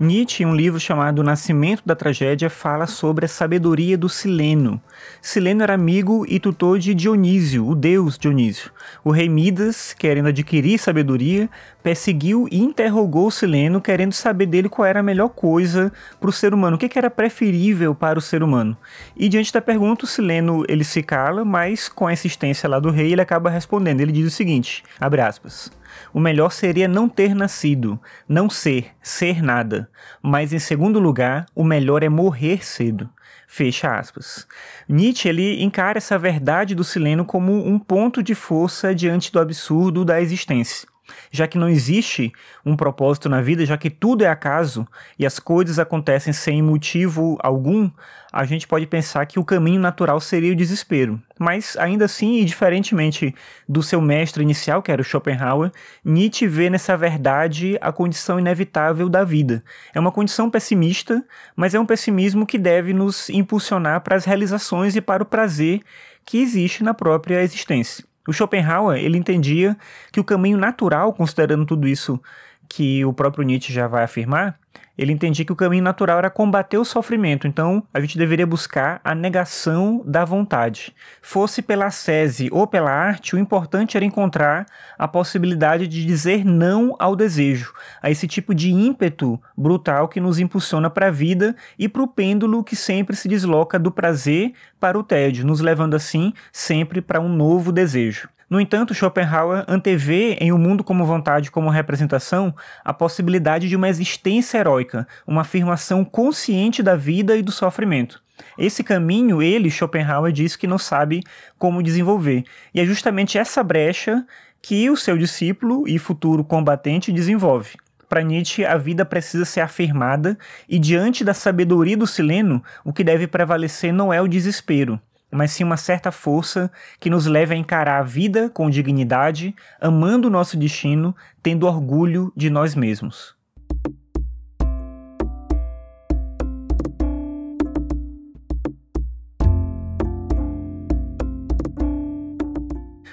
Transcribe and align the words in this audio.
Nietzsche, 0.00 0.44
em 0.44 0.46
um 0.46 0.54
livro 0.54 0.78
chamado 0.78 1.24
Nascimento 1.24 1.82
da 1.84 1.96
Tragédia, 1.96 2.48
fala 2.48 2.86
sobre 2.86 3.24
a 3.24 3.28
sabedoria 3.28 3.98
do 3.98 4.08
Sileno. 4.08 4.80
Sileno 5.20 5.64
era 5.64 5.74
amigo 5.74 6.24
e 6.28 6.38
tutor 6.38 6.78
de 6.78 6.94
Dionísio, 6.94 7.66
o 7.66 7.74
deus 7.74 8.16
Dionísio. 8.16 8.70
O 9.02 9.10
rei 9.10 9.28
Midas, 9.28 9.92
querendo 9.92 10.28
adquirir 10.28 10.78
sabedoria, 10.78 11.50
perseguiu 11.82 12.46
e 12.48 12.62
interrogou 12.62 13.28
Sileno, 13.28 13.80
querendo 13.80 14.12
saber 14.12 14.46
dele 14.46 14.68
qual 14.68 14.86
era 14.86 15.00
a 15.00 15.02
melhor 15.02 15.30
coisa 15.30 15.92
para 16.20 16.30
o 16.30 16.32
ser 16.32 16.54
humano, 16.54 16.76
o 16.76 16.78
que, 16.78 16.88
que 16.88 16.98
era 16.98 17.10
preferível 17.10 17.92
para 17.92 18.20
o 18.20 18.22
ser 18.22 18.40
humano. 18.40 18.76
E 19.16 19.28
diante 19.28 19.52
da 19.52 19.60
pergunta, 19.60 20.04
o 20.04 20.08
Sileno 20.08 20.64
ele 20.68 20.84
se 20.84 21.02
cala, 21.02 21.44
mas 21.44 21.88
com 21.88 22.06
a 22.06 22.12
insistência 22.12 22.68
lá 22.68 22.78
do 22.78 22.90
rei, 22.90 23.10
ele 23.10 23.20
acaba 23.20 23.50
respondendo. 23.50 24.00
Ele 24.00 24.12
diz 24.12 24.28
o 24.28 24.36
seguinte: 24.36 24.84
abre 25.00 25.20
aspas. 25.20 25.76
O 26.12 26.20
melhor 26.20 26.52
seria 26.52 26.88
não 26.88 27.08
ter 27.08 27.34
nascido, 27.34 27.98
não 28.28 28.48
ser, 28.48 28.90
ser 29.02 29.42
nada. 29.42 29.87
Mas 30.22 30.52
em 30.52 30.58
segundo 30.58 30.98
lugar, 30.98 31.46
o 31.54 31.64
melhor 31.64 32.02
é 32.02 32.08
morrer 32.08 32.64
cedo. 32.64 33.08
Fecha 33.46 33.98
aspas. 33.98 34.46
Nietzsche 34.88 35.28
ele 35.28 35.62
encara 35.62 35.98
essa 35.98 36.18
verdade 36.18 36.74
do 36.74 36.84
sileno 36.84 37.24
como 37.24 37.66
um 37.66 37.78
ponto 37.78 38.22
de 38.22 38.34
força 38.34 38.94
diante 38.94 39.32
do 39.32 39.40
absurdo 39.40 40.04
da 40.04 40.20
existência 40.20 40.86
já 41.30 41.46
que 41.46 41.58
não 41.58 41.68
existe 41.68 42.32
um 42.64 42.76
propósito 42.76 43.28
na 43.28 43.40
vida, 43.40 43.64
já 43.64 43.76
que 43.76 43.90
tudo 43.90 44.24
é 44.24 44.28
acaso 44.28 44.86
e 45.18 45.26
as 45.26 45.38
coisas 45.38 45.78
acontecem 45.78 46.32
sem 46.32 46.62
motivo 46.62 47.38
algum, 47.40 47.90
a 48.32 48.44
gente 48.44 48.66
pode 48.66 48.86
pensar 48.86 49.24
que 49.26 49.38
o 49.38 49.44
caminho 49.44 49.80
natural 49.80 50.20
seria 50.20 50.52
o 50.52 50.56
desespero. 50.56 51.20
Mas 51.38 51.76
ainda 51.78 52.04
assim, 52.04 52.40
e 52.40 52.44
diferentemente 52.44 53.34
do 53.68 53.82
seu 53.82 54.00
mestre 54.00 54.42
inicial, 54.42 54.82
que 54.82 54.92
era 54.92 55.00
o 55.00 55.04
Schopenhauer, 55.04 55.70
Nietzsche 56.04 56.46
vê 56.46 56.68
nessa 56.68 56.96
verdade 56.96 57.78
a 57.80 57.90
condição 57.90 58.38
inevitável 58.38 59.08
da 59.08 59.24
vida. 59.24 59.62
É 59.94 60.00
uma 60.00 60.12
condição 60.12 60.50
pessimista, 60.50 61.24
mas 61.56 61.74
é 61.74 61.80
um 61.80 61.86
pessimismo 61.86 62.46
que 62.46 62.58
deve 62.58 62.92
nos 62.92 63.30
impulsionar 63.30 64.02
para 64.02 64.16
as 64.16 64.24
realizações 64.24 64.94
e 64.94 65.00
para 65.00 65.22
o 65.22 65.26
prazer 65.26 65.80
que 66.24 66.38
existe 66.38 66.84
na 66.84 66.92
própria 66.92 67.42
existência. 67.42 68.07
O 68.28 68.32
Schopenhauer, 68.32 69.02
ele 69.02 69.16
entendia 69.16 69.74
que 70.12 70.20
o 70.20 70.24
caminho 70.24 70.58
natural, 70.58 71.14
considerando 71.14 71.64
tudo 71.64 71.88
isso 71.88 72.20
que 72.68 73.02
o 73.02 73.10
próprio 73.10 73.42
Nietzsche 73.42 73.72
já 73.72 73.86
vai 73.86 74.04
afirmar, 74.04 74.60
ele 74.98 75.12
entendia 75.12 75.44
que 75.44 75.52
o 75.52 75.56
caminho 75.56 75.84
natural 75.84 76.18
era 76.18 76.28
combater 76.28 76.76
o 76.76 76.84
sofrimento, 76.84 77.46
então 77.46 77.84
a 77.94 78.00
gente 78.00 78.18
deveria 78.18 78.46
buscar 78.46 79.00
a 79.04 79.14
negação 79.14 80.02
da 80.04 80.24
vontade. 80.24 80.92
Fosse 81.22 81.62
pela 81.62 81.90
sese 81.90 82.48
ou 82.50 82.66
pela 82.66 82.90
arte, 82.90 83.36
o 83.36 83.38
importante 83.38 83.96
era 83.96 84.04
encontrar 84.04 84.66
a 84.98 85.06
possibilidade 85.06 85.86
de 85.86 86.04
dizer 86.04 86.44
não 86.44 86.96
ao 86.98 87.14
desejo, 87.14 87.72
a 88.02 88.10
esse 88.10 88.26
tipo 88.26 88.52
de 88.52 88.72
ímpeto 88.72 89.40
brutal 89.56 90.08
que 90.08 90.20
nos 90.20 90.40
impulsiona 90.40 90.90
para 90.90 91.06
a 91.06 91.12
vida 91.12 91.54
e 91.78 91.88
para 91.88 92.02
o 92.02 92.08
pêndulo 92.08 92.64
que 92.64 92.74
sempre 92.74 93.14
se 93.14 93.28
desloca 93.28 93.78
do 93.78 93.92
prazer 93.92 94.52
para 94.80 94.98
o 94.98 95.04
tédio, 95.04 95.46
nos 95.46 95.60
levando 95.60 95.94
assim 95.94 96.32
sempre 96.52 97.00
para 97.00 97.20
um 97.20 97.28
novo 97.28 97.70
desejo. 97.70 98.28
No 98.50 98.58
entanto, 98.58 98.94
Schopenhauer 98.94 99.64
antevê 99.68 100.38
em 100.40 100.50
O 100.52 100.54
um 100.54 100.58
Mundo 100.58 100.82
como 100.82 101.04
Vontade 101.04 101.50
como 101.50 101.68
representação 101.68 102.54
a 102.82 102.94
possibilidade 102.94 103.68
de 103.68 103.76
uma 103.76 103.90
existência 103.90 104.56
heróica, 104.56 105.06
uma 105.26 105.42
afirmação 105.42 106.02
consciente 106.02 106.82
da 106.82 106.96
vida 106.96 107.36
e 107.36 107.42
do 107.42 107.52
sofrimento. 107.52 108.22
Esse 108.56 108.82
caminho, 108.82 109.42
ele, 109.42 109.70
Schopenhauer, 109.70 110.32
diz 110.32 110.56
que 110.56 110.66
não 110.66 110.78
sabe 110.78 111.22
como 111.58 111.82
desenvolver. 111.82 112.44
E 112.72 112.80
é 112.80 112.86
justamente 112.86 113.36
essa 113.36 113.62
brecha 113.62 114.24
que 114.62 114.88
o 114.88 114.96
seu 114.96 115.18
discípulo 115.18 115.86
e 115.86 115.98
futuro 115.98 116.42
combatente 116.42 117.12
desenvolve. 117.12 117.76
Para 118.08 118.22
Nietzsche, 118.22 118.64
a 118.64 118.78
vida 118.78 119.04
precisa 119.04 119.44
ser 119.44 119.60
afirmada, 119.60 120.38
e 120.66 120.78
diante 120.78 121.22
da 121.22 121.34
sabedoria 121.34 121.96
do 121.96 122.06
sileno, 122.06 122.62
o 122.82 122.92
que 122.92 123.04
deve 123.04 123.26
prevalecer 123.26 123.92
não 123.92 124.10
é 124.10 124.20
o 124.20 124.26
desespero, 124.26 124.98
mas 125.30 125.52
sim 125.52 125.64
uma 125.64 125.76
certa 125.76 126.10
força 126.10 126.70
que 126.98 127.10
nos 127.10 127.26
leve 127.26 127.54
a 127.54 127.58
encarar 127.58 128.00
a 128.00 128.04
vida 128.04 128.50
com 128.50 128.68
dignidade, 128.68 129.54
amando 129.80 130.28
o 130.28 130.30
nosso 130.30 130.56
destino, 130.56 131.14
tendo 131.42 131.66
orgulho 131.66 132.32
de 132.36 132.50
nós 132.50 132.74
mesmos. 132.74 133.37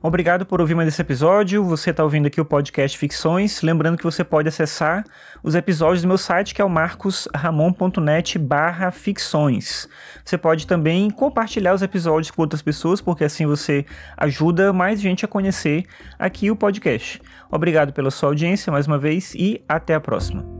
Obrigado 0.00 0.46
por 0.46 0.60
ouvir 0.60 0.74
mais 0.74 0.88
esse 0.88 1.02
episódio. 1.02 1.64
Você 1.64 1.90
está 1.90 2.04
ouvindo 2.04 2.26
aqui 2.26 2.40
o 2.40 2.44
podcast 2.44 2.96
Ficções. 2.96 3.62
Lembrando 3.62 3.98
que 3.98 4.04
você 4.04 4.22
pode 4.22 4.48
acessar 4.48 5.04
os 5.42 5.54
episódios 5.54 6.02
do 6.02 6.08
meu 6.08 6.18
site, 6.18 6.54
que 6.54 6.62
é 6.62 6.64
o 6.64 6.68
marcosramon.net 6.68 8.38
barra 8.38 8.90
ficções. 8.90 9.88
Você 10.24 10.38
pode 10.38 10.66
também 10.66 11.10
compartilhar 11.10 11.74
os 11.74 11.82
episódios 11.82 12.30
com 12.30 12.42
outras 12.42 12.62
pessoas, 12.62 13.00
porque 13.00 13.24
assim 13.24 13.44
você 13.44 13.84
ajuda 14.16 14.72
mais 14.72 15.00
gente 15.00 15.24
a 15.24 15.28
conhecer 15.28 15.84
aqui 16.18 16.50
o 16.50 16.56
podcast. 16.56 17.20
Obrigado 17.50 17.92
pela 17.92 18.10
sua 18.10 18.28
audiência 18.28 18.72
mais 18.72 18.86
uma 18.86 18.98
vez 18.98 19.34
e 19.34 19.64
até 19.68 19.94
a 19.94 20.00
próxima. 20.00 20.57